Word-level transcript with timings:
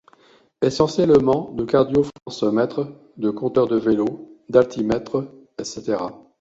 Essentiellement 0.63 1.51
de 1.51 1.63
cardiofréquencemètres, 1.63 2.87
de 3.17 3.29
compteur 3.29 3.67
de 3.67 3.75
vélo, 3.75 4.31
d'altimètres, 4.49 5.31
etc. 5.59 5.97